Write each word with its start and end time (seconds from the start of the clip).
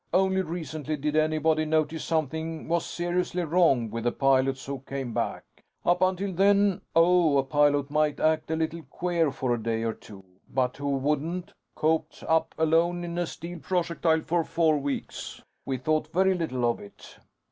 Only 0.15 0.41
recently 0.41 0.97
did 0.97 1.15
anybody 1.15 1.63
notice 1.63 2.03
something 2.03 2.67
was 2.67 2.87
seriously 2.87 3.43
wrong 3.43 3.91
with 3.91 4.05
the 4.05 4.11
pilots 4.11 4.65
who 4.65 4.79
came 4.87 5.13
back. 5.13 5.43
Up 5.85 6.01
until 6.01 6.33
then... 6.33 6.81
oh, 6.95 7.37
a 7.37 7.43
pilot 7.43 7.91
might 7.91 8.19
act 8.19 8.49
a 8.49 8.55
little 8.55 8.81
queer 8.89 9.31
for 9.31 9.53
a 9.53 9.61
day 9.61 9.83
or 9.83 9.93
two. 9.93 10.23
But 10.51 10.77
who 10.77 10.89
wouldn't, 10.97 11.53
cooped 11.75 12.23
up 12.27 12.55
alone 12.57 13.03
in 13.03 13.15
a 13.19 13.27
steel 13.27 13.59
projectile 13.59 14.21
for 14.21 14.43
four 14.43 14.79
weeks? 14.79 15.43
We 15.67 15.77
thought 15.77 16.11
very 16.11 16.33
little 16.33 16.65
of 16.67 16.79
it." 16.79 17.19